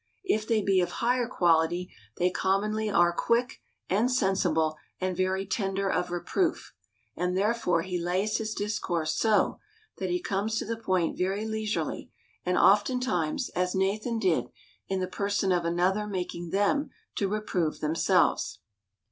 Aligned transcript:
If 0.23 0.47
they 0.47 0.63
be 0.63 0.81
of 0.81 0.93
higher 0.93 1.27
quality, 1.27 1.91
they 2.17 2.31
commonly 2.31 2.89
are 2.89 3.13
quick, 3.13 3.61
and 3.87 4.09
sensible, 4.09 4.75
and 4.99 5.15
very 5.15 5.45
tender 5.45 5.91
of 5.91 6.09
reproof; 6.09 6.73
and 7.15 7.37
therefore 7.37 7.83
he 7.83 8.03
lays 8.03 8.37
his 8.37 8.55
dis 8.55 8.79
course 8.79 9.13
so, 9.15 9.59
that 9.99 10.09
he 10.09 10.19
comes 10.19 10.57
to 10.57 10.65
the 10.65 10.75
point 10.75 11.19
very 11.19 11.45
leisurely; 11.45 12.09
and 12.43 12.57
oftentimes, 12.57 13.49
as 13.49 13.75
Nathan 13.75 14.17
did, 14.17 14.49
in 14.87 15.01
the 15.01 15.07
person 15.07 15.51
of 15.51 15.65
another 15.65 16.07
making 16.07 16.49
them 16.49 16.89
to 17.17 17.27
reprove 17.27 17.79
themselves. 17.79 18.57